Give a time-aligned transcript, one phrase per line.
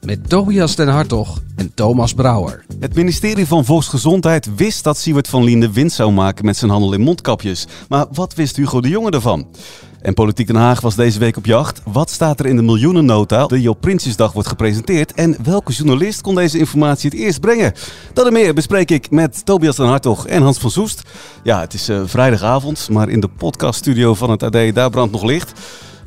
[0.00, 2.64] Met Tobias den Hartog en Thomas Brouwer.
[2.78, 6.92] Het ministerie van Volksgezondheid wist dat Siewert van Liende winst zou maken met zijn handel
[6.92, 7.66] in mondkapjes.
[7.88, 9.46] Maar wat wist Hugo de Jonge ervan?
[10.00, 11.82] En Politiek Den Haag was deze week op jacht.
[11.84, 15.12] Wat staat er in de miljoenennota die op Prinsjesdag wordt gepresenteerd?
[15.12, 17.72] En welke journalist kon deze informatie het eerst brengen?
[18.12, 21.02] Dat en meer bespreek ik met Tobias den Hartog en Hans van Soest.
[21.42, 25.22] Ja, het is uh, vrijdagavond, maar in de podcaststudio van het AD, daar brandt nog
[25.22, 25.52] licht.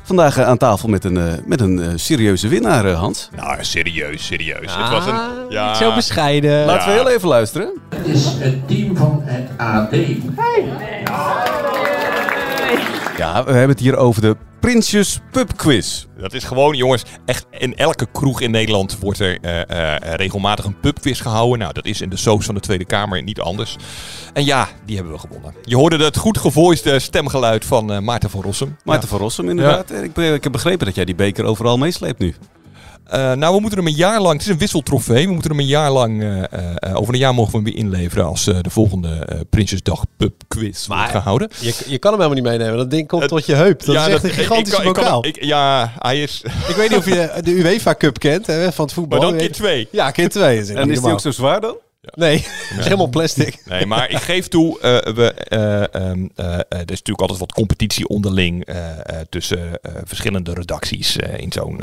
[0.06, 3.28] Vandaag uh, aan tafel met een, uh, met een uh, serieuze winnaar, Hans.
[3.36, 4.74] Nou, serieus, serieus.
[4.74, 5.68] Ah, het was een, ja.
[5.68, 6.66] Niet zo bescheiden.
[6.66, 7.68] Laten we heel even luisteren.
[7.88, 9.90] Het is het team van het AD.
[9.90, 10.22] Hey.
[11.04, 11.73] Ja,
[13.16, 16.06] we hebben het hier over de Prinsjes Pub Quiz.
[16.18, 20.64] Dat is gewoon, jongens, echt in elke kroeg in Nederland wordt er uh, uh, regelmatig
[20.64, 21.58] een pubquiz gehouden.
[21.58, 23.76] Nou, dat is in de soos van de Tweede Kamer niet anders.
[24.32, 25.54] En ja, die hebben we gewonnen.
[25.62, 28.76] Je hoorde het goed gevoiste stemgeluid van uh, Maarten van Rossum.
[28.84, 29.14] Maarten ja.
[29.14, 29.88] van Rossum, inderdaad.
[29.88, 29.96] Ja.
[29.96, 32.34] Ik, ik heb begrepen dat jij die beker overal meesleept nu.
[33.06, 34.32] Uh, nou, we moeten hem een jaar lang.
[34.32, 35.26] Het is een wisseltrofee.
[35.26, 36.22] We moeten hem een jaar lang.
[36.22, 38.24] Uh, uh, over een jaar mogen we hem weer inleveren.
[38.24, 41.50] als de volgende Prinsjesdag Pub Quiz maar wordt gehouden.
[41.60, 42.76] Je, je kan hem helemaal niet meenemen.
[42.76, 43.84] Dat ding komt tot je heup.
[43.84, 45.26] Dat ja, is echt dat, een gigantische ik, ik, bokaal.
[45.26, 46.42] Ik, ja, hij is.
[46.68, 49.18] ik weet niet of je de UEFA Cup kent hè, van het voetbal.
[49.18, 49.88] Maar dan keer twee.
[49.90, 50.58] Ja, keer twee.
[50.58, 51.76] Is en is die ook zo zwaar dan?
[52.04, 52.12] Ja.
[52.14, 52.36] Nee,
[52.68, 53.52] het is helemaal plastic.
[53.64, 55.34] Nee, maar ik geef toe, uh, we,
[55.94, 58.66] uh, um, uh, er is natuurlijk altijd wat competitie onderling
[59.28, 61.82] tussen verschillende redacties in zo'n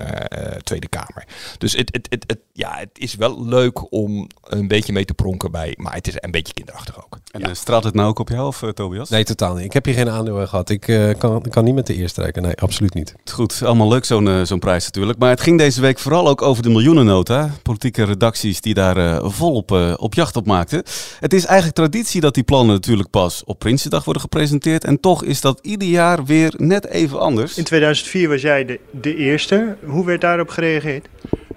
[0.64, 1.26] Tweede Kamer.
[1.58, 5.14] Dus het, het, het, het, ja, het is wel leuk om een beetje mee te
[5.14, 7.20] pronken bij, maar het is een beetje kinderachtig ook.
[7.32, 7.54] En ja.
[7.54, 9.10] straalt het nou ook op jou of Tobias?
[9.10, 9.66] Nee, totaal niet.
[9.66, 10.70] Ik heb hier geen aandeel gehad.
[10.70, 12.42] Ik kan, kan niet met de eerste strijken.
[12.42, 13.16] Nee, absoluut niet.
[13.32, 15.20] Goed, allemaal leuk zo'n zo'n prijs natuurlijk.
[15.20, 17.50] Maar het ging deze week vooral ook over de miljoenennota.
[17.64, 20.84] Politieke redacties die daar volop op op jacht op maakte.
[21.20, 24.84] Het is eigenlijk traditie dat die plannen natuurlijk pas op Prinsjesdag worden gepresenteerd.
[24.84, 27.58] En toch is dat ieder jaar weer net even anders.
[27.58, 29.76] In 2004 was jij de, de eerste.
[29.86, 31.08] Hoe werd daarop gereageerd?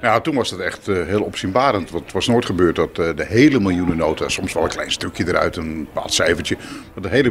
[0.01, 1.91] Ja, toen was het echt uh, heel opzienbarend.
[1.91, 5.29] Want het was nooit gebeurd dat uh, de hele miljoenennota, soms wel een klein stukje
[5.29, 6.57] eruit, een bepaald cijfertje,
[6.95, 7.31] maar de hele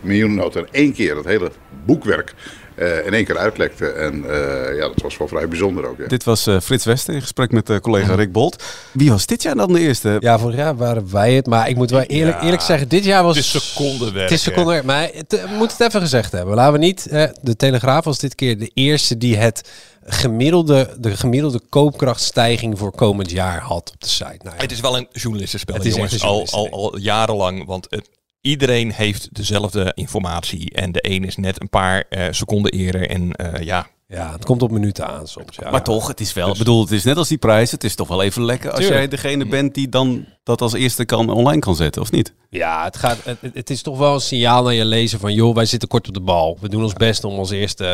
[0.00, 1.50] miljoenennota in één keer, dat hele
[1.84, 2.34] boekwerk,
[2.76, 3.86] uh, in één keer uitlekte.
[3.86, 5.98] En uh, ja, dat was wel vrij bijzonder ook.
[5.98, 6.06] Ja.
[6.06, 8.64] Dit was uh, Frits Wester in gesprek met collega Rick Bolt.
[8.92, 10.16] Wie was dit jaar dan de eerste?
[10.20, 11.46] Ja, vorig jaar waren wij het.
[11.46, 13.36] Maar ik moet wel eerlijk, ja, eerlijk zeggen, dit jaar was...
[13.36, 14.28] Het is secondenwerk.
[14.28, 14.84] Het is secondenwerk.
[14.84, 16.54] Maar het, we moeten het even gezegd hebben.
[16.54, 17.08] Laten we niet...
[17.42, 19.70] de Telegraaf was dit keer de eerste die het
[20.04, 24.38] gemiddelde, de gemiddelde koopkrachtstijging voor komend jaar had op de site.
[24.42, 24.62] Nou ja.
[24.62, 26.22] Het is wel een journalistenspel, het is jongens.
[26.22, 27.66] Al, al, al jarenlang.
[27.66, 28.08] Want het,
[28.42, 30.70] iedereen heeft dezelfde informatie.
[30.70, 33.10] En de een is net een paar uh, seconden eerder.
[33.10, 33.86] En uh, ja.
[34.08, 35.56] Ja, het komt op minuten aan soms.
[35.56, 35.70] Ja.
[35.70, 36.44] Maar toch, het is wel.
[36.44, 36.58] Ik dus.
[36.58, 37.70] bedoel, het is net als die prijs.
[37.70, 38.98] Het is toch wel even lekker als Tuurlijk.
[38.98, 42.34] jij degene bent die dan dat als eerste kan online kan zetten, of niet?
[42.50, 45.34] Ja, het, gaat, het, het is toch wel een signaal naar je lezer van...
[45.34, 46.58] joh, wij zitten kort op de bal.
[46.60, 47.84] We doen ons best om als eerste...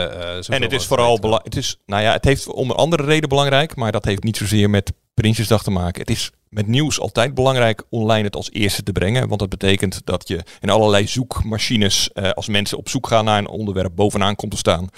[0.51, 1.19] Uh, en het is vooral...
[1.19, 3.77] Bela- het, is, nou ja, het heeft om een andere reden belangrijk...
[3.77, 6.01] maar dat heeft niet zozeer met Prinsjesdag te maken.
[6.01, 9.29] Het is met nieuws altijd belangrijk online het als eerste te brengen.
[9.29, 13.39] Want dat betekent dat je in allerlei zoekmachines, uh, als mensen op zoek gaan naar
[13.39, 14.89] een onderwerp, bovenaan komt te staan.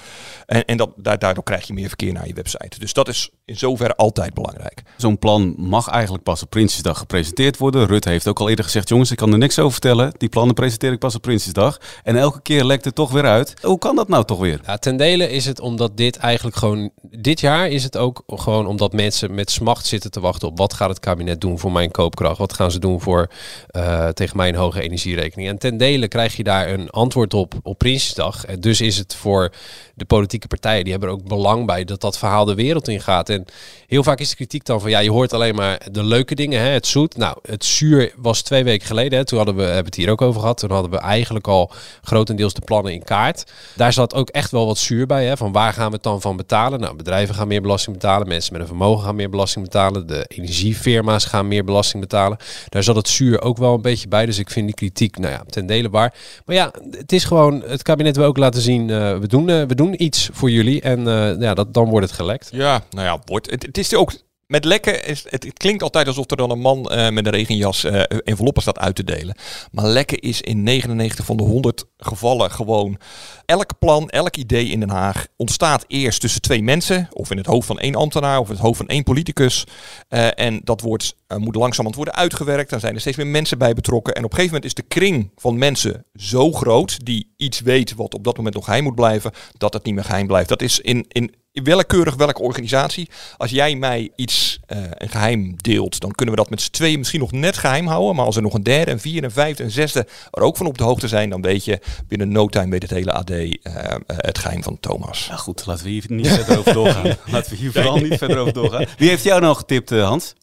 [0.46, 2.78] En, en dat, daardoor krijg je meer verkeer naar je website.
[2.78, 4.82] Dus dat is in zoverre altijd belangrijk.
[4.96, 7.86] Zo'n plan mag eigenlijk pas op Prinsjesdag gepresenteerd worden.
[7.86, 10.12] Rutte heeft ook al eerder gezegd, jongens, ik kan er niks over vertellen.
[10.16, 11.80] Die plannen presenteer ik pas op Prinsjesdag.
[12.02, 13.54] En elke keer lekt het toch weer uit.
[13.62, 14.60] Hoe kan dat nou toch weer?
[14.66, 16.90] Ja, ten dele is het omdat dit eigenlijk gewoon...
[17.02, 20.74] Dit jaar is het ook gewoon omdat mensen met smacht zitten te wachten op wat
[20.74, 22.38] gaat het kabinet doen voor mijn koopkracht?
[22.38, 23.30] Wat gaan ze doen voor
[23.70, 25.48] uh, tegen mijn hoge energierekening?
[25.48, 28.44] En ten dele krijg je daar een antwoord op op Prinsjesdag.
[28.44, 29.52] En dus is het voor
[29.94, 33.00] de politieke partijen, die hebben er ook belang bij dat dat verhaal de wereld in
[33.00, 33.28] gaat.
[33.28, 33.44] En
[33.86, 36.60] heel vaak is de kritiek dan van ja, je hoort alleen maar de leuke dingen,
[36.60, 37.16] hè, het zoet.
[37.16, 39.18] Nou, het zuur was twee weken geleden.
[39.18, 40.58] Hè, toen hadden we hebben het hier ook over gehad.
[40.58, 41.72] Toen hadden we eigenlijk al
[42.02, 43.52] grotendeels de plannen in kaart.
[43.76, 45.26] Daar zat ook echt wel wat zuur bij.
[45.26, 46.80] Hè, van waar gaan we het dan van betalen?
[46.80, 48.28] Nou, bedrijven gaan meer belasting betalen.
[48.28, 50.06] Mensen met een vermogen gaan meer belasting betalen.
[50.06, 52.38] De energiefirma's gaan meer belasting betalen.
[52.68, 54.26] Daar zat het zuur ook wel een beetje bij.
[54.26, 56.14] Dus ik vind die kritiek, nou ja, ten dele waar.
[56.44, 59.62] Maar ja, het is gewoon, het kabinet wil ook laten zien, uh, we, doen, uh,
[59.62, 60.80] we doen iets voor jullie.
[60.80, 62.48] En uh, ja, dat, dan wordt het gelekt.
[62.52, 64.12] Ja, nou ja, wordt, het, het is ook
[64.50, 67.32] met lekken is het, het klinkt altijd alsof er dan een man eh, met een
[67.32, 69.36] regenjas eh, enveloppen staat uit te delen.
[69.72, 72.98] Maar lekken is in 99 van de 100 gevallen gewoon
[73.44, 77.46] elk plan, elk idee in Den Haag ontstaat eerst tussen twee mensen, of in het
[77.46, 79.64] hoofd van één ambtenaar of in het hoofd van één politicus.
[80.08, 82.70] Eh, en dat wordt, uh, moet langzamerhand worden uitgewerkt.
[82.70, 84.14] Dan zijn er steeds meer mensen bij betrokken.
[84.14, 87.94] En op een gegeven moment is de kring van mensen zo groot die iets weet
[87.94, 90.48] wat op dat moment nog geheim moet blijven, dat het niet meer geheim blijft.
[90.48, 93.08] Dat is in, in willekeurig welke organisatie.
[93.36, 96.98] Als jij mij iets, uh, een geheim deelt, dan kunnen we dat met z'n tweeën
[96.98, 98.16] misschien nog net geheim houden.
[98.16, 100.66] Maar als er nog een derde, een vierde, een vijfde, een zesde er ook van
[100.66, 103.50] op de hoogte zijn, dan weet je binnen no time weet het hele AD uh,
[103.50, 105.26] uh, het geheim van Thomas.
[105.28, 107.16] Nou goed, laten we hier niet verder over doorgaan.
[107.26, 108.86] Laten we hier vooral niet verder over doorgaan.
[108.96, 110.34] Wie heeft jou nou getipt, Hans?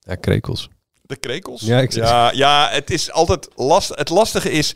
[0.00, 0.68] Ja, krekels.
[1.02, 1.60] De krekels?
[1.60, 3.92] Ja, ik ja, ja, het is altijd last.
[3.94, 4.74] Het lastige is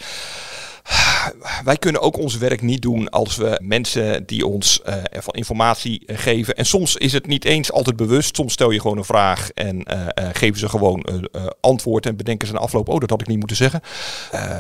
[1.65, 6.03] wij kunnen ook ons werk niet doen als we mensen die ons uh, van informatie
[6.07, 6.57] geven.
[6.57, 8.37] En soms is het niet eens altijd bewust.
[8.37, 11.29] Soms stel je gewoon een vraag en uh, geven ze gewoon
[11.61, 12.89] antwoord en bedenken ze een afloop.
[12.89, 13.81] Oh, dat had ik niet moeten zeggen.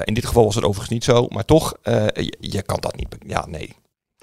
[0.04, 1.26] in dit geval was het overigens niet zo.
[1.28, 1.74] Maar toch,
[2.40, 3.08] je, kan dat niet.
[3.26, 3.74] Ja, nee.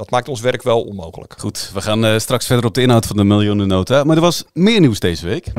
[0.01, 1.35] Dat maakt ons werk wel onmogelijk.
[1.37, 4.03] Goed, we gaan straks verder op de inhoud van de miljoenennota.
[4.03, 5.51] Maar er was meer nieuws deze week.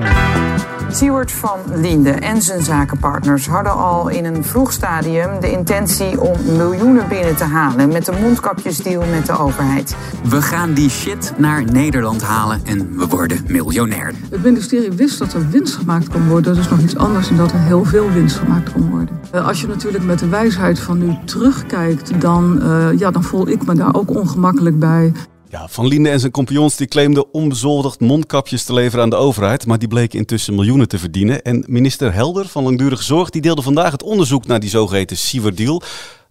[0.90, 6.36] Siewert van Linde en zijn zakenpartners hadden al in een vroeg stadium de intentie om
[6.56, 9.96] miljoenen binnen te halen met de mondkapjesdeal met de overheid.
[10.24, 14.14] We gaan die shit naar Nederland halen en we worden miljonair.
[14.30, 16.54] Het ministerie wist dat er winst gemaakt kon worden.
[16.54, 19.20] Dat is nog iets anders dan dat er heel veel winst gemaakt kon worden.
[19.32, 23.66] Als je natuurlijk met de wijsheid van nu terugkijkt, dan, uh, ja, dan voel ik
[23.66, 25.12] me daar ook ongemakkelijk bij.
[25.48, 29.66] Ja, Van Linde en zijn compagnons die claimden onbezoldigd mondkapjes te leveren aan de overheid,
[29.66, 31.42] maar die bleken intussen miljoenen te verdienen.
[31.42, 35.54] En minister Helder van Langdurige Zorg die deelde vandaag het onderzoek naar die zogeheten Siever
[35.54, 35.82] Deal.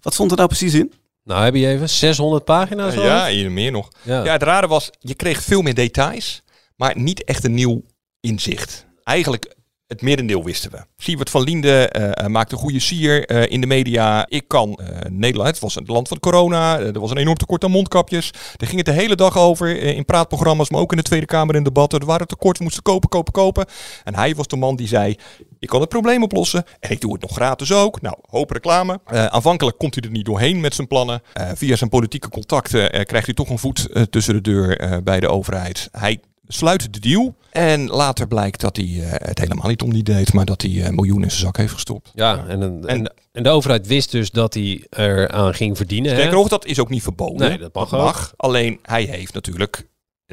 [0.02, 0.94] Wat stond er nou precies in?
[1.24, 2.96] Nou, heb je even 600 pagina's?
[2.96, 3.88] Uh, ja, hier meer nog.
[4.02, 4.24] Ja.
[4.24, 6.44] ja, het rare was, je kreeg veel meer details,
[6.76, 7.82] maar niet echt een nieuw
[8.20, 8.86] inzicht.
[9.04, 9.56] Eigenlijk
[9.92, 10.78] het merendeel wisten we.
[10.98, 14.26] Siewert van Linde uh, maakte goede sier uh, in de media.
[14.30, 14.80] Ik kan
[15.10, 16.80] Nederland, het was het land van corona.
[16.80, 18.32] er was een enorm tekort aan mondkapjes.
[18.58, 21.56] Er ging het de hele dag over in praatprogramma's, maar ook in de Tweede Kamer
[21.56, 22.00] in debatten.
[22.00, 23.66] Er waren tekort, moesten kopen, kopen, kopen.
[24.04, 25.16] En hij was de man die zei,
[25.60, 26.64] ik kan het probleem oplossen.
[26.80, 28.02] En ik doe het nog gratis ook.
[28.02, 29.00] Nou, hoop reclame.
[29.06, 31.22] aanvankelijk komt hij er niet doorheen met zijn plannen.
[31.56, 35.90] via zijn politieke contacten krijgt hij toch een voet tussen de deur bij de overheid.
[35.92, 36.20] Hij
[36.54, 37.36] sluit de deal.
[37.52, 40.72] En later blijkt dat hij uh, het helemaal niet om die deed, maar dat hij
[40.72, 42.12] uh, miljoenen in zijn zak heeft gestopt.
[42.14, 46.12] Ja, en, en, en, en de overheid wist dus dat hij eraan ging verdienen.
[46.12, 47.50] Sterker nog, dat is ook niet verboden.
[47.50, 48.34] Nee, dat mag, dat mag.
[48.38, 49.88] Alleen hij heeft natuurlijk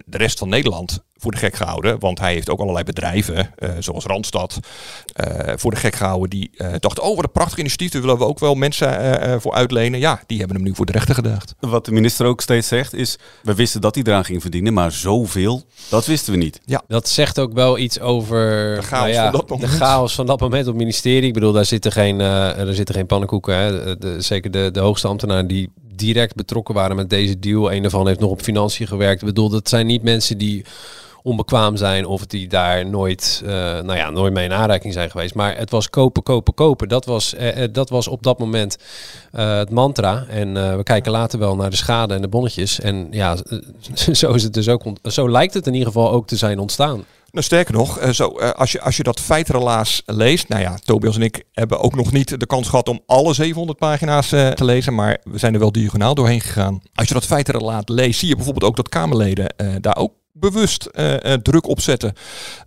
[0.04, 1.98] de rest van Nederland voor de gek gehouden.
[1.98, 4.58] Want hij heeft ook allerlei bedrijven, uh, zoals Randstad,
[5.16, 6.30] uh, voor de gek gehouden.
[6.30, 9.52] Die uh, dachten, oh wat een prachtig initiatief, daar willen we ook wel mensen voor
[9.52, 10.00] uitlenen.
[10.00, 11.54] Ja, die hebben hem nu voor de rechter gedaagd.
[11.60, 14.92] Wat de minister ook steeds zegt is, we wisten dat hij eraan ging verdienen, maar
[14.92, 16.60] zoveel, dat wisten we niet.
[16.64, 16.82] Ja.
[16.88, 18.36] Dat zegt ook wel iets over
[18.76, 19.70] de chaos, nou ja, van, dat moment.
[19.70, 21.28] de chaos van dat moment op het ministerie.
[21.28, 23.56] Ik bedoel, daar zitten geen, er zitten geen pannenkoeken.
[23.56, 23.98] Hè.
[23.98, 27.72] De, zeker de, de hoogste ambtenaren die direct betrokken waren met deze deal.
[27.72, 29.20] Een daarvan heeft nog op financiën gewerkt.
[29.20, 30.64] Ik bedoel, dat zijn niet mensen die
[31.22, 35.34] onbekwaam zijn of die daar nooit, uh, nou ja, nooit mee in aanraking zijn geweest.
[35.34, 36.88] Maar het was kopen, kopen, kopen.
[36.88, 38.76] Dat was, uh, dat was op dat moment
[39.30, 40.24] het mantra.
[40.28, 42.80] En we kijken later wel naar de schade en de bonnetjes.
[42.80, 43.36] En ja,
[44.12, 44.82] zo is het dus ook.
[45.02, 47.04] Zo lijkt het in ieder geval ook te zijn ontstaan.
[47.30, 50.48] Nou, sterker nog, zo, als, je, als je dat feitrelaas leest.
[50.48, 53.78] Nou ja, Tobias en ik hebben ook nog niet de kans gehad om alle 700
[53.78, 54.94] pagina's te lezen.
[54.94, 56.80] Maar we zijn er wel diagonaal doorheen gegaan.
[56.94, 61.12] Als je dat feitrelaas leest, zie je bijvoorbeeld ook dat Kamerleden daar ook bewust uh,
[61.12, 62.12] uh, druk opzetten.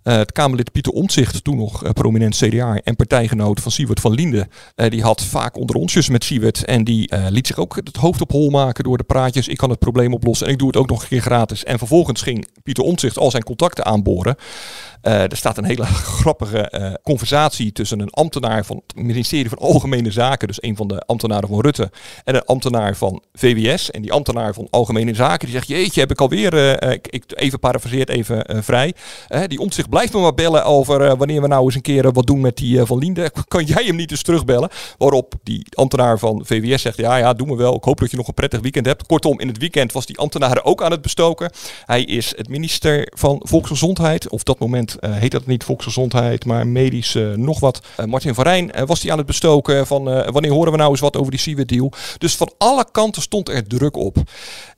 [0.04, 4.48] Uh, het Kamerlid Pieter Omtzigt, toen nog prominent CDA en partijgenoot van Siewert van Linde,
[4.74, 8.30] die had vaak onder onsjes met Siewert en die liet zich ook het hoofd op
[8.30, 9.48] hol maken door de praatjes.
[9.48, 11.64] Ik kan het probleem oplossen en ik doe het ook nog een keer gratis.
[11.64, 14.36] En vervolgens ging Pieter Omtzigt al zijn contacten aanboren.
[15.02, 15.84] er staat een hele
[16.20, 21.00] grappige conversatie tussen een ambtenaar van het ministerie van Algemene Zaken, dus een van de
[21.00, 21.90] ambtenaren van Rutte,
[22.24, 23.90] en een ambtenaar van VWS.
[23.90, 27.60] En die ambtenaar van Algemene Zaken die zegt, jeetje, heb ik alweer, ik, ik, even
[27.62, 28.94] parafraseert even uh, vrij.
[29.46, 32.26] Die omzicht blijft me maar bellen over uh, wanneer we nou eens een keer wat
[32.26, 33.32] doen met die Van Linde.
[33.48, 34.68] Kan jij hem niet eens terugbellen?
[34.98, 37.74] Waarop die ambtenaar van VWS zegt, ja, ja, doen we wel.
[37.74, 39.06] Ik hoop dat je nog een prettig weekend hebt.
[39.06, 41.52] Kortom, in het weekend was die ambtenaar ook aan het bestoken.
[41.84, 44.28] Hij is het minister van Volksgezondheid.
[44.28, 47.80] Of dat moment heet dat niet Volksgezondheid, maar medisch nog wat.
[48.06, 51.16] Martin van Rijn was hij aan het bestoken van wanneer horen we nou eens wat
[51.16, 51.92] over die Siewert deal.
[52.18, 54.16] Dus van alle kanten stond er druk op.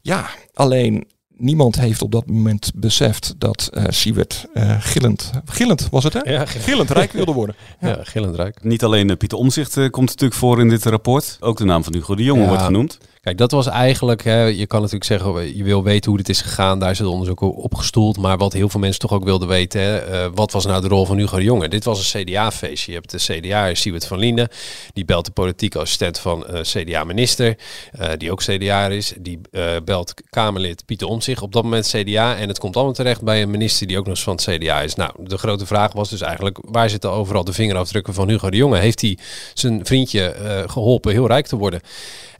[0.03, 6.05] Ja, alleen niemand heeft op dat moment beseft dat uh, Siewert uh, gillend, gillend was
[6.05, 6.33] het hè?
[6.33, 7.57] Ja, gillend rijk wilde worden.
[7.81, 8.65] Ja, ja gillend rijk.
[8.65, 11.37] Niet alleen uh, Pieter Omzicht komt natuurlijk voor in dit rapport.
[11.41, 12.99] Ook de naam van Hugo de Jonge ja, wordt genoemd.
[13.25, 16.41] Kijk, dat was eigenlijk, hè, je kan natuurlijk zeggen, je wil weten hoe dit is
[16.41, 18.19] gegaan, daar is het onderzoek op gestoeld.
[18.19, 20.89] Maar wat heel veel mensen toch ook wilden weten, hè, eh, wat was nou de
[20.89, 21.69] rol van Hugo de Jonge?
[21.69, 22.93] Dit was een CDA-feestje.
[22.93, 24.49] Je hebt de CDA, Siewert van Linden,
[24.93, 27.59] die belt de politieke assistent van uh, CDA-minister,
[28.01, 29.13] uh, die ook CDA is.
[29.19, 29.41] Die
[29.85, 32.37] belt Kamerlid Pieter Omtzigt, op dat moment CDA.
[32.37, 34.81] En het komt allemaal terecht bij een minister die ook nog eens van het CDA
[34.81, 34.95] is.
[34.95, 38.57] Nou, de grote vraag was dus eigenlijk, waar zitten overal de vingerafdrukken van Hugo de
[38.57, 38.79] Jonge?
[38.79, 39.19] Heeft hij
[39.55, 40.35] zijn vriendje
[40.67, 41.81] geholpen heel rijk te worden?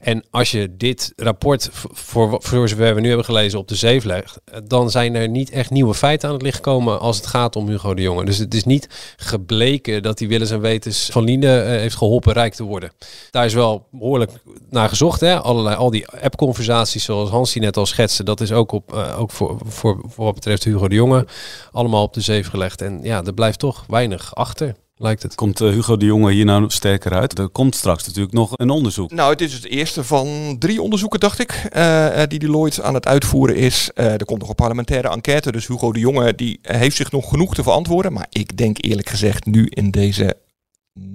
[0.05, 4.03] En als je dit rapport, voor, voor zover we nu hebben gelezen, op de zeef
[4.03, 7.55] legt, dan zijn er niet echt nieuwe feiten aan het licht gekomen als het gaat
[7.55, 8.25] om Hugo de Jonge.
[8.25, 12.33] Dus het is niet gebleken dat hij willens en wetens van Liende uh, heeft geholpen
[12.33, 12.91] rijk te worden.
[13.31, 14.31] Daar is wel behoorlijk
[14.69, 15.19] naar gezocht.
[15.19, 15.39] Hè?
[15.39, 19.31] Allerlei, al die app-conversaties zoals Hansie net al schetste, dat is ook, op, uh, ook
[19.31, 21.25] voor, voor, voor wat betreft Hugo de Jonge
[21.71, 22.81] allemaal op de zeef gelegd.
[22.81, 25.35] En ja, er blijft toch weinig achter lijkt het.
[25.35, 27.39] Komt uh, Hugo de Jonge hier nou sterker uit?
[27.39, 29.11] Er komt straks natuurlijk nog een onderzoek.
[29.11, 33.07] Nou, het is het eerste van drie onderzoeken, dacht ik, uh, die Deloitte aan het
[33.07, 33.89] uitvoeren is.
[33.95, 37.29] Uh, er komt nog een parlementaire enquête, dus Hugo de Jonge die heeft zich nog
[37.29, 38.13] genoeg te verantwoorden.
[38.13, 40.37] Maar ik denk eerlijk gezegd nu in deze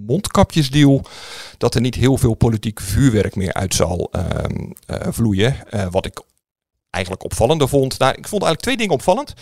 [0.07, 1.05] mondkapjesdeal
[1.59, 5.57] dat er niet heel veel politiek vuurwerk meer uit zal ehm, vloeien.
[5.91, 6.23] wat ik
[6.91, 7.99] eigenlijk opvallender vond.
[7.99, 9.35] Nou, ik vond eigenlijk twee dingen opvallend.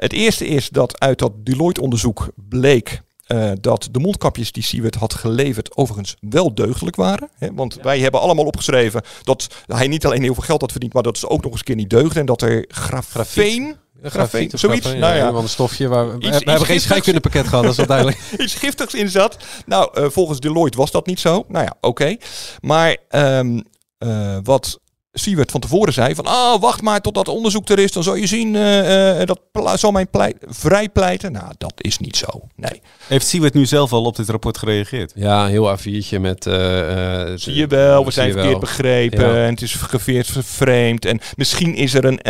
[0.00, 5.14] het eerste is dat uit dat Deloitte-onderzoek bleek uh, dat de mondkapjes die Siewert had
[5.14, 7.28] geleverd overigens wel deugdelijk waren.
[7.38, 7.48] Hè?
[7.54, 11.02] Want wij hebben allemaal opgeschreven dat hij niet alleen heel veel geld had verdiend, maar
[11.02, 12.20] dat ze ook nog eens een keer niet deugden.
[12.20, 13.76] En dat er grafeen...
[14.02, 14.80] Grafeen, zoiets.
[14.80, 17.76] Grafeen, nou ja, een stofje waar we, iets, we hebben geen scheikunde gehad, dat is
[17.76, 18.18] wel duidelijk.
[18.38, 19.36] iets giftigs in zat.
[19.66, 21.44] Nou, uh, volgens Deloitte was dat niet zo.
[21.48, 21.86] Nou ja, oké.
[21.86, 22.20] Okay.
[22.60, 23.62] Maar um,
[23.98, 24.80] uh, wat
[25.20, 28.14] Siewert van tevoren zei van, ah, wacht maar tot dat onderzoek er is, dan zal
[28.14, 29.40] je zien, uh, uh, dat
[29.80, 31.32] zal mijn pleit, vrij pleiten.
[31.32, 32.80] Nou, dat is niet zo, nee.
[33.06, 35.12] Heeft Siewert nu zelf al op dit rapport gereageerd?
[35.14, 36.46] Ja, een heel A4'tje met...
[36.46, 39.44] Uh, zie je wel, we zijn verkeerd begrepen ja.
[39.44, 41.04] en het is geveerd vervreemd.
[41.04, 42.20] En misschien is er een,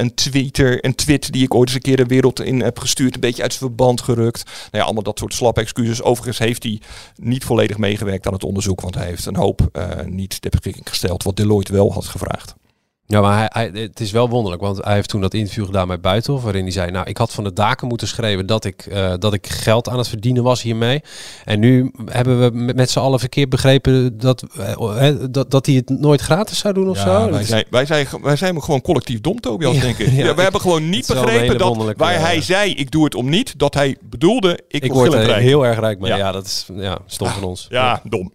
[0.00, 3.14] een tweeter, een tweet die ik ooit eens een keer de wereld in heb gestuurd,
[3.14, 4.44] een beetje uit zijn verband gerukt.
[4.44, 6.02] Nou ja, allemaal dat soort slappe excuses.
[6.02, 6.80] Overigens heeft hij
[7.16, 9.60] niet volledig meegewerkt aan het onderzoek, want hij heeft een hoop
[10.06, 12.63] niet ter beschikking gesteld, wat Deloitte wel had gevraagd gevraagd.
[13.06, 15.88] Ja, maar hij, hij, het is wel wonderlijk, want hij heeft toen dat interview gedaan
[15.88, 18.86] met Buitenhof, waarin hij zei, nou, ik had van de daken moeten schrijven dat ik,
[18.86, 21.02] uh, dat ik geld aan het verdienen was hiermee.
[21.44, 25.74] En nu hebben we met, met z'n allen verkeerd begrepen dat, uh, dat, dat hij
[25.74, 27.30] het nooit gratis zou doen of ja, zo.
[27.30, 30.12] Wij zijn, wij, zijn, wij zijn gewoon collectief dom, Tobias, ja, denk ik.
[30.12, 33.58] Ja, we hebben gewoon niet begrepen dat waar hij zei, ik doe het om niet,
[33.58, 36.14] dat hij bedoelde, ik, ik word er heel erg rijk mee.
[36.14, 37.66] Ja, dat is ja, stom van ons.
[37.70, 38.32] Ja, dom.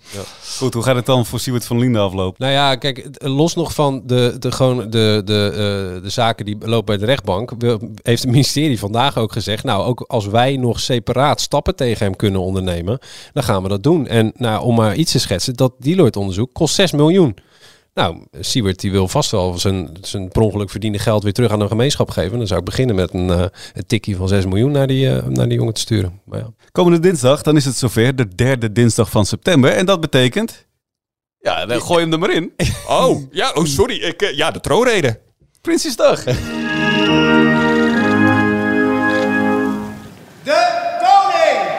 [0.58, 2.36] Goed, hoe gaat het dan voor Siewert van Linde aflopen?
[2.38, 6.58] Nou ja, kijk, los nog van de, de gewoon de, de, uh, de zaken die
[6.60, 7.52] lopen bij de rechtbank,
[8.02, 12.16] heeft het ministerie vandaag ook gezegd, nou, ook als wij nog separaat stappen tegen hem
[12.16, 13.00] kunnen ondernemen,
[13.34, 14.08] dan gaan we dat doen.
[14.08, 17.36] En nou, om maar iets te schetsen, dat Deloitte-onderzoek kost 6 miljoen.
[17.94, 21.60] Nou, Siebert die wil vast wel zijn, zijn per ongeluk verdiende geld weer terug aan
[21.60, 22.38] de gemeenschap geven.
[22.38, 23.40] Dan zou ik beginnen met een, uh,
[23.74, 26.22] een tikkie van 6 miljoen naar die, uh, naar die jongen te sturen.
[26.26, 26.54] Maar ja.
[26.72, 29.72] Komende dinsdag, dan is het zover, de derde dinsdag van september.
[29.72, 30.68] En dat betekent...
[31.42, 32.54] Ja, dan gooi hem er maar in.
[32.88, 33.96] Oh, ja, oh sorry.
[33.96, 35.20] Ik, uh, ja, de troonrede.
[35.62, 36.24] Prinsjesdag.
[40.44, 40.68] De
[41.00, 41.70] koning!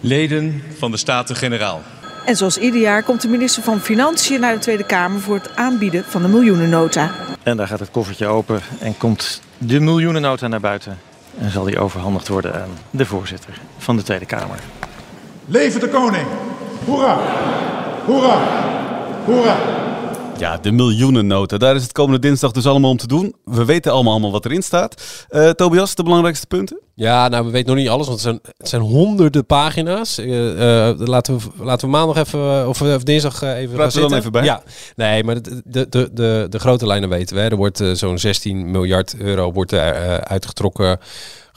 [0.00, 1.82] Leden van de Staten-Generaal.
[2.24, 5.56] En zoals ieder jaar komt de minister van Financiën naar de Tweede Kamer voor het
[5.56, 7.10] aanbieden van de miljoenennota.
[7.42, 10.98] En daar gaat het koffertje open en komt de miljoenennota naar buiten.
[11.38, 14.58] En zal die overhandigd worden aan de voorzitter van de Tweede Kamer.
[15.46, 16.26] Leven de koning!
[16.84, 17.18] Hoera!
[18.08, 18.38] Hoera!
[19.24, 19.56] Hoera!
[20.38, 21.56] Ja, de miljoenennota.
[21.56, 23.34] Daar is het komende dinsdag dus allemaal om te doen.
[23.44, 25.26] We weten allemaal, allemaal wat erin staat.
[25.30, 26.80] Uh, Tobias, de belangrijkste punten?
[26.94, 30.18] Ja, nou, we weten nog niet alles, want het zijn, het zijn honderden pagina's.
[30.18, 34.18] Uh, uh, laten, we, laten we maandag even, of, of dinsdag even Praten we dan
[34.18, 34.44] even bij?
[34.44, 34.62] Ja,
[34.96, 37.42] nee, maar de, de, de, de, de grote lijnen weten we.
[37.42, 37.48] Hè.
[37.48, 40.98] Er wordt zo'n 16 miljard euro wordt er, uitgetrokken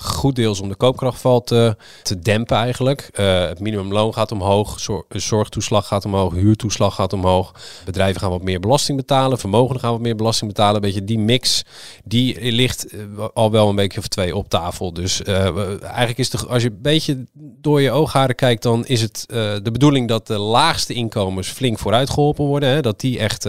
[0.03, 3.09] goed deels om de koopkrachtval te, te dempen eigenlijk.
[3.19, 7.53] Uh, het minimumloon gaat omhoog, zor zorgtoeslag gaat omhoog, huurtoeslag gaat omhoog.
[7.85, 10.75] Bedrijven gaan wat meer belasting betalen, vermogen gaan wat meer belasting betalen.
[10.75, 11.63] Een beetje die mix,
[12.03, 14.93] die ligt uh, al wel een beetje of twee op tafel.
[14.93, 19.01] Dus uh, eigenlijk is de, als je een beetje door je oogharen kijkt, dan is
[19.01, 19.23] het
[19.63, 22.69] de bedoeling dat de laagste inkomens flink vooruit geholpen worden.
[22.69, 22.81] Hè?
[22.81, 23.47] Dat die echt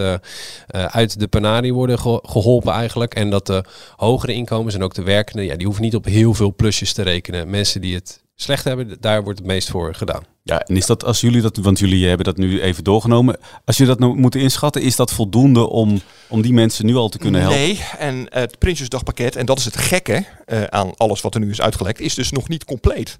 [0.71, 3.15] uit de penarie worden ge geholpen eigenlijk.
[3.15, 3.63] En dat de
[3.95, 6.93] hogere inkomens en ook de werkenden, ja, die hoeven niet op heel veel veel plusjes
[6.93, 7.49] te rekenen.
[7.49, 10.23] Mensen die het slecht hebben, daar wordt het meest voor gedaan.
[10.43, 13.77] Ja, en is dat als jullie dat, want jullie hebben dat nu even doorgenomen, als
[13.77, 17.17] je dat nou moeten inschatten, is dat voldoende om, om die mensen nu al te
[17.17, 17.59] kunnen helpen?
[17.59, 21.49] Nee, en het Prinsjesdagpakket, en dat is het gekke uh, aan alles wat er nu
[21.49, 23.17] is uitgelekt, is dus nog niet compleet.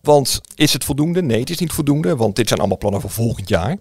[0.00, 1.22] Want is het voldoende?
[1.22, 3.76] Nee, het is niet voldoende, want dit zijn allemaal plannen voor volgend jaar.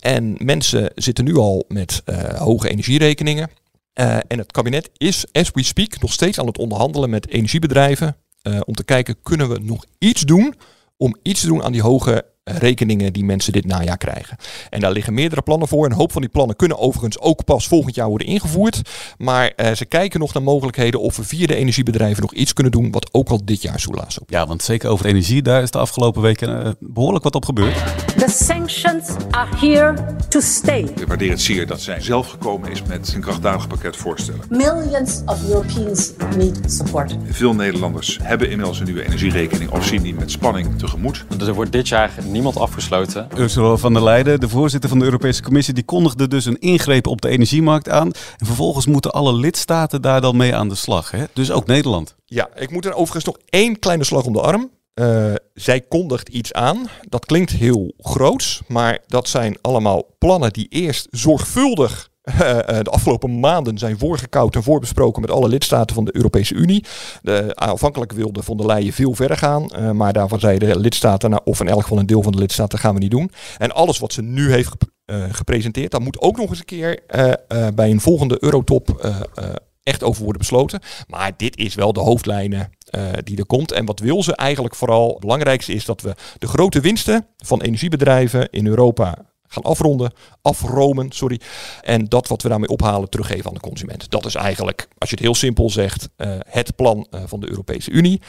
[0.00, 3.50] en mensen zitten nu al met eh, hoge energierekeningen.
[3.92, 8.16] Eh, en het kabinet is, as we speak, nog steeds aan het onderhandelen met energiebedrijven.
[8.44, 10.54] Eh, om te kijken, kunnen we nog iets doen
[10.96, 14.36] om iets te doen aan die hoge rekeningen die mensen dit najaar krijgen.
[14.70, 15.86] En daar liggen meerdere plannen voor.
[15.86, 18.80] Een hoop van die plannen kunnen overigens ook pas volgend jaar worden ingevoerd.
[19.18, 22.72] Maar eh, ze kijken nog naar mogelijkheden of we via de energiebedrijven nog iets kunnen
[22.72, 24.30] doen wat ook al dit jaar soelaas op.
[24.30, 27.74] Ja, want zeker over energie, daar is de afgelopen weken eh, behoorlijk wat op gebeurd.
[28.16, 30.80] The sanctions are here to stay.
[30.80, 34.40] Ik waardeer het zeer dat zij zelf gekomen is met een krachtdadig pakket voorstellen.
[34.48, 37.16] Millions of Europeans need support.
[37.24, 41.24] Veel Nederlanders hebben inmiddels een nieuwe energierekening of zien die met spanning tegemoet.
[41.36, 43.28] Dus er wordt dit jaar niemand afgesloten.
[43.36, 47.06] Ursula van der Leyen, de voorzitter van de Europese Commissie, die kondigde dus een ingreep
[47.06, 48.12] op de energiemarkt aan.
[48.36, 51.10] En vervolgens moeten alle lidstaten daar dan mee aan de slag.
[51.10, 51.24] Hè?
[51.32, 52.14] Dus ook Nederland.
[52.24, 54.70] Ja, ik moet er overigens nog één kleine slag om de arm.
[54.94, 56.88] Eh, zij kondigt iets aan.
[57.08, 63.78] Dat klinkt heel groots, maar dat zijn allemaal plannen die eerst zorgvuldig de afgelopen maanden
[63.78, 66.84] zijn voorgekoud en voorbesproken met alle lidstaten van de Europese Unie.
[67.22, 71.30] De, aanvankelijk wilde von der Leyen veel verder gaan, eh, maar daarvan zeiden de lidstaten,
[71.30, 73.30] nou, of in elk geval een deel van de lidstaten, gaan we niet doen.
[73.58, 76.64] En alles wat ze nu heeft gep- eh, gepresenteerd, dat moet ook nog eens een
[76.64, 79.44] keer eh, eh, bij een volgende Eurotop eh, eh,
[79.82, 80.80] echt over worden besloten.
[81.08, 83.72] Maar dit is wel de hoofdlijnen eh, die er komt.
[83.72, 85.08] En wat wil ze eigenlijk vooral?
[85.10, 89.18] Het belangrijkste is dat we de grote winsten van energiebedrijven in Europa
[89.54, 91.40] gaan afronden, afromen, sorry.
[91.82, 94.10] En dat wat we daarmee ophalen teruggeven aan de consument.
[94.10, 97.48] Dat is eigenlijk, als je het heel simpel zegt, eh, het plan eh, van de
[97.48, 98.20] Europese Unie.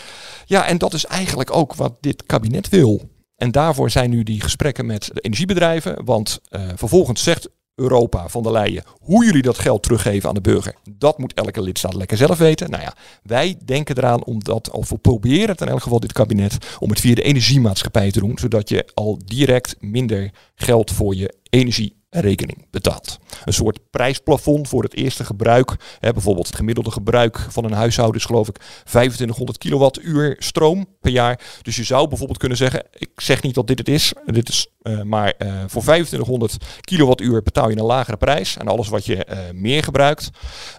[0.45, 3.01] Ja, en dat is eigenlijk ook wat dit kabinet wil.
[3.35, 6.05] En daarvoor zijn nu die gesprekken met de energiebedrijven.
[6.05, 10.41] Want eh, vervolgens zegt Europa van der Leyen hoe jullie dat geld teruggeven aan de
[10.41, 10.75] burger.
[10.91, 12.69] Dat moet elke lidstaat lekker zelf weten.
[12.69, 16.11] Nou ja, wij denken eraan om dat, of we proberen het in elk geval dit
[16.11, 18.37] kabinet, om het via de energiemaatschappij te doen.
[18.37, 21.33] Zodat je al direct minder geld voor je
[22.15, 23.19] energierekening betaalt.
[23.45, 25.75] Een soort prijsplafond voor het eerste gebruik.
[25.99, 31.11] Hè, bijvoorbeeld het gemiddelde gebruik van een huishouden is geloof ik 2500 kilowattuur stroom per
[31.11, 31.39] jaar.
[31.61, 34.67] Dus je zou bijvoorbeeld kunnen zeggen, ik zeg niet dat dit het is, dit is
[34.81, 38.57] eh, maar eh, voor 2500 kilowattuur betaal je een lagere prijs.
[38.57, 40.29] En alles wat je eh, meer gebruikt,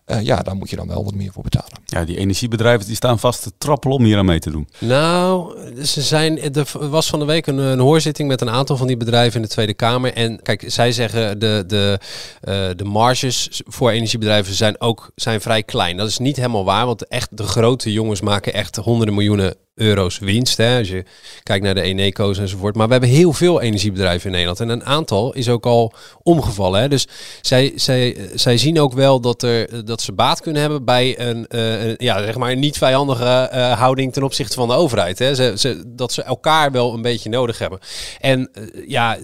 [0.05, 1.81] eh, ja, daar moet je dan wel wat meer voor betalen.
[1.85, 4.69] Ja, die energiebedrijven die staan vast te trappelen om hier aan mee te doen.
[4.79, 8.87] Nou, ze zijn, er was van de week een, een hoorzitting met een aantal van
[8.87, 10.13] die bedrijven in de Tweede Kamer.
[10.13, 11.99] En kijk, zij zeggen de, de,
[12.41, 15.97] eh, de marges voor energiebedrijven zijn ook zijn vrij klein.
[15.97, 20.19] Dat is niet helemaal waar, want echt de grote jongens maken echt honderden miljoenen euro's
[20.19, 20.57] winst.
[20.57, 21.05] Hè, als je
[21.43, 22.77] kijkt naar de Eneco's enzovoort.
[22.77, 24.61] Maar we hebben heel veel energiebedrijven in Nederland.
[24.61, 26.81] En een aantal is ook al omgevallen.
[26.81, 26.89] Hè.
[26.89, 27.07] Dus
[27.41, 31.47] zij, zij, zij zien ook wel dat, er, dat ze baat kunnen hebben bij een,
[31.47, 35.19] eh, ja, zeg maar niet vijandige eh, houding ten opzichte van de overheid.
[35.19, 35.35] Hè.
[35.35, 37.79] Ze, ze, dat ze elkaar wel een beetje nodig hebben.
[38.21, 39.19] En eh, ja,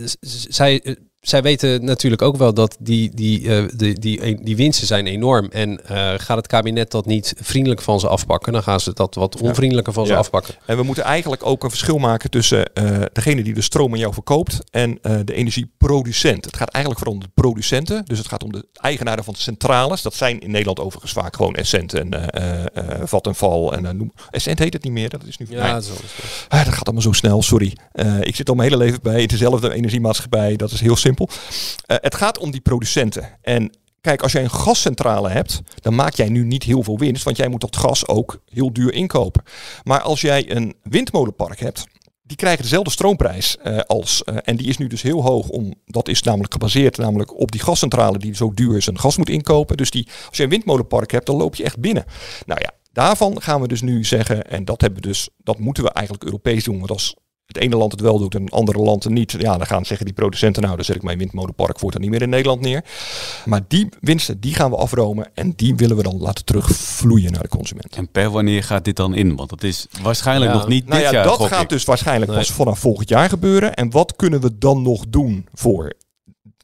[0.48, 0.96] zij.
[1.22, 5.48] Zij weten natuurlijk ook wel dat die, die, eh, die, die, die winsten zijn enorm.
[5.50, 9.14] En eh, gaat het kabinet dat niet vriendelijk van ze afpakken, dan gaan ze dat
[9.14, 10.54] wat onvriendelijker van ze afpakken.
[10.66, 13.98] En we moeten eigenlijk ook een verschil maken tussen eh, degene die de stroom aan
[13.98, 16.44] jou verkoopt en de energieproducent.
[16.44, 18.04] Het gaat eigenlijk vooral om de producenten.
[18.04, 20.02] Dus het gaat om de eigenaren van de centrales.
[20.02, 22.30] Dat zijn in Nederland overigens vaak gewoon Essent en
[23.04, 23.68] Vattenfall.
[23.68, 24.12] En, noem.
[24.30, 25.08] Essent heet het niet meer.
[25.08, 26.12] Dat is nu Ja, dat is anders.
[26.48, 27.76] Ah, dat gaat allemaal zo snel, sorry.
[28.20, 30.56] Ik zit al mijn hele leven bij dezelfde energiemaatschappij.
[30.56, 31.11] Dat is heel simpel.
[31.16, 33.38] Eh, het gaat om die producenten.
[33.42, 33.70] En
[34.00, 37.24] kijk, als jij een gascentrale hebt, dan maak jij nu niet heel veel winst.
[37.24, 39.42] Want jij moet dat gas ook heel duur inkopen.
[39.82, 41.84] Maar als jij een windmolenpark hebt,
[42.22, 44.24] die krijgen dezelfde stroomprijs eh, als.
[44.24, 45.48] eh, en die is nu dus heel hoog.
[45.48, 49.28] Om, dat is namelijk gebaseerd namelijk op die gascentrale die zo duur zijn gas moet
[49.28, 49.76] inkopen.
[49.76, 52.04] Dus die, als je een windmolenpark hebt, dan loop je echt binnen.
[52.46, 55.84] Nou ja, daarvan gaan we dus nu zeggen, en dat hebben we dus, dat moeten
[55.84, 56.78] we eigenlijk Europees doen.
[56.78, 57.16] Want als
[57.54, 59.84] het ene land het wel doet en het andere land het niet, ja, dan gaan
[59.84, 62.84] zeggen die producenten, nou, dan zet ik mijn windmolenpark voortaan niet meer in Nederland neer.
[63.44, 67.42] Maar die winsten, die gaan we afromen en die willen we dan laten terugvloeien naar
[67.42, 67.96] de consument.
[67.96, 69.36] En per wanneer gaat dit dan in?
[69.36, 70.56] Want het is waarschijnlijk Ja.
[70.58, 71.24] nog niet nou dit ja, jaar.
[71.24, 71.68] dat gaat ik.
[71.68, 72.40] dus waarschijnlijk Nee.
[72.40, 73.74] pas vanaf volgend jaar gebeuren.
[73.74, 75.92] En wat kunnen we dan nog doen voor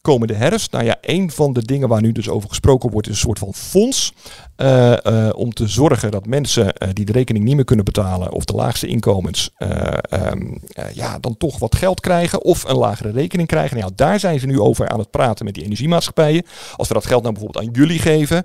[0.09, 0.73] komende herfst?
[0.73, 3.39] Nou ja, een van de dingen waar nu dus over gesproken wordt, is een soort
[3.39, 4.13] van fonds.
[4.57, 8.33] eh, eh, om te zorgen dat mensen eh, die de rekening niet meer kunnen betalen
[8.33, 12.77] of de laagste inkomens eh, ehm, eh, ja, dan toch wat geld krijgen of een
[12.77, 13.77] lagere rekening krijgen.
[13.77, 16.45] Nou, ja, daar zijn ze nu over aan het praten met die energiemaatschappijen.
[16.77, 18.45] Als we dat geld nou bijvoorbeeld aan jullie geven,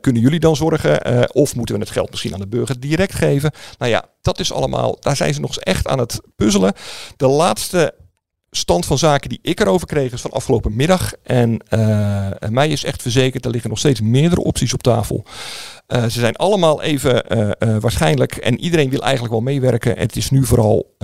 [0.00, 1.32] kunnen jullie dan zorgen?
[1.34, 3.50] of moeten we het geld misschien aan de burger direct geven?
[3.78, 6.72] Nou ja, dat is allemaal, daar zijn ze nog eens echt aan het puzzelen.
[7.16, 7.94] De laatste
[8.56, 11.12] stand van zaken die ik erover kreeg is van afgelopen middag.
[11.22, 15.24] En uh, mij is echt verzekerd, er liggen nog steeds meerdere opties op tafel.
[15.88, 19.96] Uh, ze zijn allemaal even uh, waarschijnlijk en iedereen wil eigenlijk wel meewerken.
[19.96, 20.94] En het is nu vooral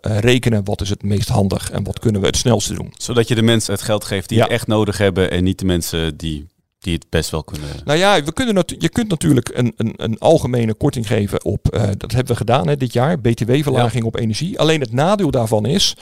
[0.00, 2.92] rekenen wat is het meest handig en wat kunnen we het snelste doen.
[2.96, 4.44] Zodat je de mensen het geld geeft die ja.
[4.44, 6.46] het echt nodig hebben en niet de mensen die
[6.86, 7.68] die het best wel kunnen.
[7.84, 11.82] Nou ja, we kunnen je kunt natuurlijk een, een, een algemene korting geven op, uh,
[11.96, 14.08] dat hebben we gedaan hè, dit jaar, btw-verlaging ja.
[14.08, 14.58] op energie.
[14.58, 15.96] Alleen het nadeel daarvan is,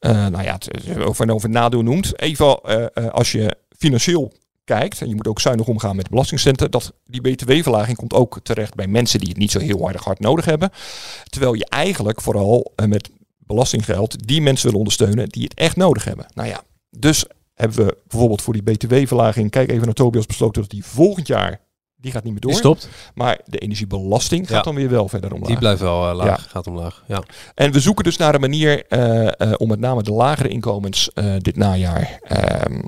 [0.00, 0.58] uh, nou ja,
[1.06, 4.32] of je over nadeel noemt, even uh, als je financieel
[4.64, 8.74] kijkt, en je moet ook zuinig omgaan met belastingcenten, dat die btw-verlaging komt ook terecht
[8.74, 10.70] bij mensen die het niet zo heel erg hard nodig hebben.
[11.24, 16.26] Terwijl je eigenlijk vooral met belastinggeld die mensen wil ondersteunen die het echt nodig hebben.
[16.34, 17.24] Nou ja, dus
[17.58, 21.60] hebben we bijvoorbeeld voor die btw-verlaging, kijk even naar Tobias, besloten dat die volgend jaar,
[21.96, 22.50] die gaat niet meer door.
[22.50, 22.88] Die stopt.
[23.14, 25.48] Maar de energiebelasting gaat dan weer wel verder omlaag.
[25.48, 26.48] Die blijft wel eh, laag, Ja.
[26.48, 27.04] gaat omlaag.
[27.06, 27.22] Ja.
[27.54, 31.10] En we zoeken dus naar een manier eh, eh, om met name de lagere inkomens
[31.38, 32.80] dit najaar ehm,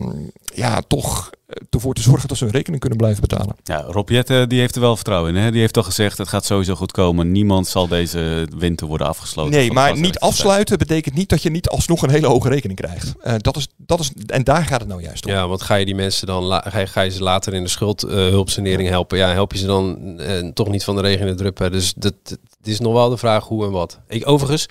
[0.54, 1.30] ja, toch
[1.70, 3.56] ervoor te zorgen dat ze hun rekening kunnen blijven betalen.
[3.64, 5.42] Ja, Rob Jetten, die heeft er wel vertrouwen in.
[5.42, 5.50] Hè?
[5.50, 7.32] Die heeft al gezegd, het gaat sowieso goed komen.
[7.32, 9.52] Niemand zal deze winter worden afgesloten.
[9.52, 13.14] Nee, maar niet afsluiten betekent niet dat je niet alsnog een hele hoge rekening krijgt.
[13.20, 15.32] Eh, dat is, dat is, en daar gaat het nou juist om.
[15.32, 17.68] Ja, want ga je die mensen dan ga je, ga je ze later in de
[17.68, 19.18] schuldhulpsanering helpen?
[19.18, 21.58] Ja, help je ze dan eh, toch niet van de regen in de drup?
[21.58, 21.70] hè?
[21.70, 22.14] Dus dat,
[22.60, 23.98] het is nog wel de vraag hoe en wat.
[24.08, 24.66] Ik, overigens,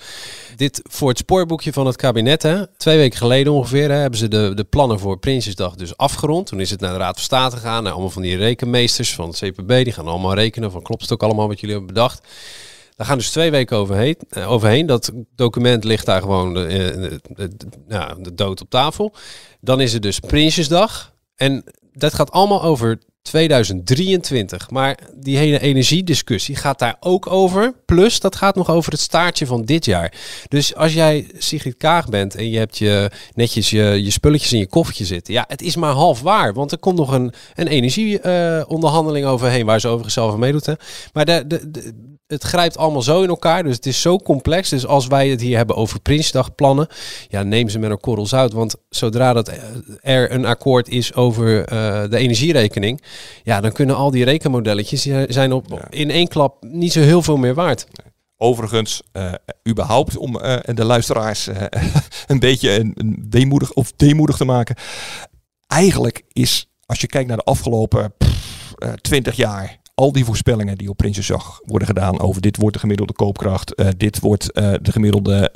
[0.56, 4.28] dit voor het spoorboekje van het kabinet, hè, twee weken geleden ongeveer, hè, hebben ze
[4.28, 6.47] de, de plannen voor Prinsjesdag dus afgerond.
[6.47, 9.28] Toen is het naar de Raad van State gegaan, naar allemaal van die rekenmeesters van
[9.30, 12.28] het CPB, die gaan allemaal rekenen van klopt het ook allemaal wat jullie hebben bedacht.
[12.95, 14.15] Daar gaan dus twee weken overheen.
[14.30, 14.86] eh, overheen.
[14.86, 17.12] Dat document ligt daar gewoon eh,
[17.88, 19.13] ja, de dood op tafel.
[19.62, 21.13] Dan is het dus Prinsjesdag.
[21.36, 24.69] En dat gaat allemaal over 2023.
[24.69, 27.73] Maar die hele energiediscussie gaat daar ook over.
[27.85, 30.13] Plus, dat gaat nog over het staartje van dit jaar.
[30.47, 34.59] Dus als jij Sigrid Kaag bent en je hebt je, netjes je, je spulletjes in
[34.59, 35.33] je koffertje zitten.
[35.33, 36.53] Ja, het is maar half waar.
[36.53, 39.65] Want er komt nog een, een energieonderhandeling overheen.
[39.65, 40.65] Waar ze overigens zelf aan meedoet.
[40.65, 40.73] Hè.
[41.13, 41.93] Maar de, de,
[42.29, 43.63] het grijpt allemaal zo in elkaar.
[43.63, 44.69] Dus het is zo complex.
[44.69, 46.87] Dus als wij het hier hebben over Prinsdagplannen.
[47.27, 48.53] Ja, neem ze met een korrel zout.
[48.53, 49.57] Want zodra dat eh,
[50.01, 53.01] er een akkoord is over eh, de energierekening.
[53.43, 57.21] Ja, dan kunnen al die rekenmodelletjes die zijn op, in één klap niet zo heel
[57.21, 57.88] veel meer waard.
[58.41, 59.34] Overigens, eh,
[59.67, 61.63] überhaupt om eh, de luisteraars eh,
[62.27, 64.75] een beetje een, weemoedig of deemoedig te maken.
[65.67, 70.77] Eigenlijk is, als je kijkt naar de afgelopen pff, eh, 20 jaar, al die voorspellingen
[70.77, 75.49] die op Prinsjesdag worden gedaan over dit wordt de gemiddelde koopkracht, dit wordt de gemiddelde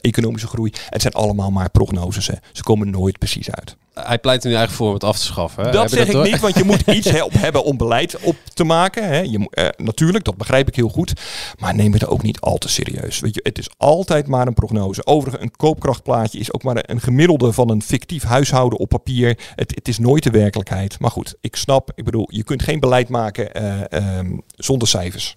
[0.00, 0.72] economische groei.
[0.88, 2.26] Het zijn allemaal maar prognoses.
[2.26, 2.34] Hè.
[2.52, 3.76] Ze komen nooit precies uit.
[4.06, 5.64] Hij pleit er nu eigenlijk voor om het af te schaffen.
[5.64, 5.70] hè?
[5.70, 6.24] Dat zeg ik door?
[6.24, 9.04] niet, want je moet iets hè, op hebben om beleid op te maken.
[9.04, 9.20] Hè.
[9.20, 11.12] Je, eh, natuurlijk, dat begrijp ik heel goed.
[11.58, 13.20] Maar neem het ook niet al te serieus.
[13.20, 15.06] Weet je, het is altijd maar een prognose.
[15.06, 19.38] Overigens, een koopkrachtplaatje is ook maar een gemiddelde van een fictief huishouden op papier.
[19.54, 20.98] Het, het is nooit de werkelijkheid.
[21.00, 21.90] Maar goed, ik snap.
[21.94, 25.36] Ik bedoel, je kunt geen beleid maken eh, ehm, zonder cijfers.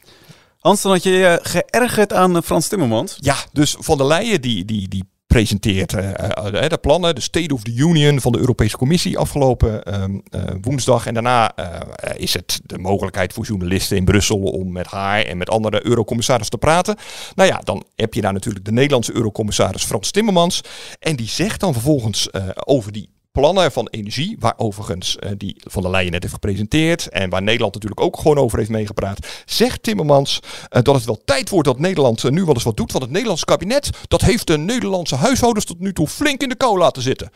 [0.60, 3.16] Hans, dan had je je geërgerd aan eh, Frans Timmermans.
[3.20, 7.54] Ja, dus Van der Leyen die, die, die presenteert eh, eh, de plannen, de State
[7.54, 11.06] of the Union van de Europese Commissie afgelopen ehm, eh, woensdag.
[11.06, 15.38] En daarna eh, is het de mogelijkheid voor journalisten in Brussel om met haar en
[15.38, 16.96] met andere eurocommissarissen te praten.
[17.36, 20.62] Nou ja, dan heb je daar natuurlijk de Nederlandse eurocommissaris Frans Timmermans.
[21.00, 25.56] En die zegt dan vervolgens eh, over die plannen van energie, waar overigens eh, die
[25.64, 29.28] Van der Leyen net heeft gepresenteerd en waar Nederland natuurlijk ook gewoon over heeft meegepraat,
[29.46, 30.40] zegt Timmermans
[30.70, 33.04] eh, dat het wel tijd wordt dat Nederland eh, nu wel eens wat doet, want
[33.04, 36.78] het Nederlandse kabinet, dat heeft de Nederlandse huishoudens tot nu toe flink in de kou
[36.78, 37.32] laten zitten.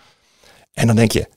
[0.73, 1.29] En dan denk je,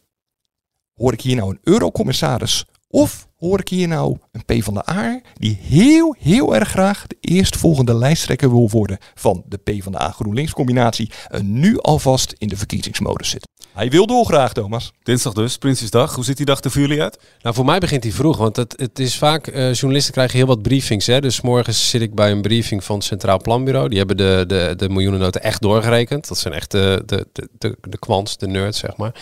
[0.95, 4.91] hoor ik hier nou een eurocommissaris of hoor ik hier nou een P van de
[4.91, 9.93] A die heel, heel erg graag de eerstvolgende lijsttrekker wil worden van de P van
[9.93, 13.47] de A GroenLinks combinatie en nu alvast in de verkiezingsmodus zit.
[13.79, 14.93] Hij wil dolgraag, Thomas.
[15.03, 16.15] Dinsdag dus, Prinsjesdag.
[16.15, 17.19] Hoe ziet die dag er voor jullie uit?
[17.43, 20.47] Nou, voor mij begint hij vroeg, want het, het is vaak, eh, journalisten krijgen heel
[20.47, 21.07] wat briefings.
[21.07, 21.21] Hè?
[21.21, 23.89] Dus morgens zit ik bij een briefing van het Centraal Planbureau.
[23.89, 26.29] Die hebben de, de, de miljoenennoten echt doorgerekend.
[26.29, 29.15] Dat zijn echt de, de, de, de, de kwants, de nerds, zeg maar.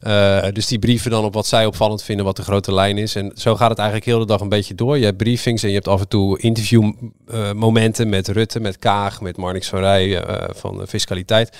[0.00, 3.14] Eh, dus die brieven dan op wat zij opvallend vinden, wat de grote lijn is.
[3.14, 4.98] En zo gaat het eigenlijk heel de dag een beetje door.
[4.98, 9.36] Je hebt briefings en je hebt af en toe interviewmomenten met Rutte, met Kaag, met
[9.36, 11.56] Marnix van Rij eh, van de fiscaliteit.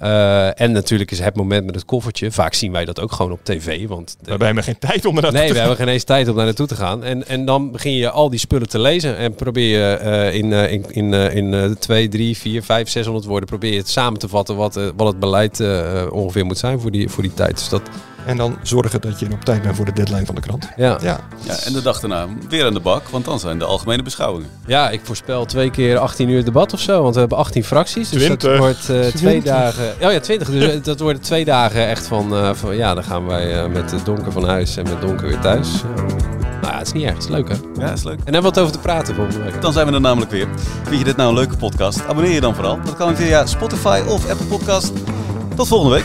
[0.00, 2.30] Eh, en natuurlijk is het moment met het koffertje.
[2.30, 3.86] Vaak zien wij dat ook gewoon op tv.
[3.86, 5.68] Want We hebben geen tijd om er naartoe Nee, te we gaan.
[5.68, 7.04] hebben geen eens tijd om daar naartoe te gaan.
[7.04, 9.16] En, en dan begin je al die spullen te lezen.
[9.16, 13.26] En probeer je eh, in, eh, in, in, in eh, 2, 3, 4, 5, 600
[13.26, 13.48] woorden...
[13.48, 15.60] probeer je het samen te vatten wat, wat het beleid
[16.10, 17.56] ongeveer moet zijn voor die, voor die tijd.
[17.58, 17.82] Dus dat,
[18.26, 20.68] En dan zorgen dat je op tijd bent voor de deadline van de krant.
[20.76, 20.98] Ja.
[21.02, 21.20] ja.
[21.40, 24.48] Ja, en de dag daarna weer aan de bak, want dan zijn de algemene beschouwingen.
[24.66, 27.02] Ja, ik voorspel twee keer 18 uur debat of zo.
[27.02, 28.08] Want we hebben 18 fracties.
[28.08, 28.58] Dus dat 20.
[28.58, 29.44] wordt eh, twee 20.
[29.52, 29.92] dagen.
[30.02, 30.50] Oh ja, 20.
[30.50, 32.34] Dus eh, dat worden twee dagen echt van.
[32.34, 35.40] eh, van ja, dan gaan wij eh, met donker van huis en met donker weer
[35.40, 35.68] thuis.
[36.62, 37.14] Nou ja, het is niet erg.
[37.14, 37.54] Het is leuk hè.
[37.80, 38.18] Ja, dat is leuk.
[38.18, 39.62] En hebben we wat over te praten volgende week.
[39.62, 40.48] Dan zijn we er namelijk weer.
[40.82, 42.00] Vind je dit nou een leuke podcast?
[42.08, 42.78] Abonneer je dan vooral.
[42.84, 44.92] Dat kan via Spotify of Apple Podcast.
[45.56, 46.04] Tot volgende week.